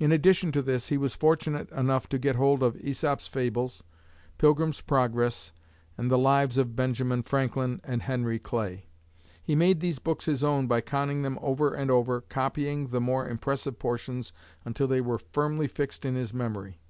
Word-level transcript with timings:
In 0.00 0.10
addition 0.10 0.50
to 0.50 0.62
this, 0.62 0.88
he 0.88 0.98
was 0.98 1.14
fortunate 1.14 1.70
enough 1.70 2.08
to 2.08 2.18
get 2.18 2.34
hold 2.34 2.60
of 2.60 2.74
Æsop's 2.74 3.28
Fables, 3.28 3.84
Pilgrim's 4.36 4.80
Progress, 4.80 5.52
and 5.96 6.10
the 6.10 6.18
lives 6.18 6.58
of 6.58 6.74
Benjamin 6.74 7.22
Franklin 7.22 7.80
and 7.84 8.02
Henry 8.02 8.40
Clay. 8.40 8.86
He 9.40 9.54
made 9.54 9.78
these 9.78 10.00
books 10.00 10.24
his 10.24 10.42
own 10.42 10.66
by 10.66 10.80
conning 10.80 11.22
them 11.22 11.38
over 11.40 11.72
and 11.72 11.88
over, 11.88 12.20
copying 12.22 12.88
the 12.88 13.00
more 13.00 13.28
impressive 13.28 13.78
portions 13.78 14.32
until 14.64 14.88
they 14.88 15.00
were 15.00 15.18
firmly 15.18 15.68
fixed 15.68 16.04
in 16.04 16.16
his 16.16 16.34
memory. 16.34 16.80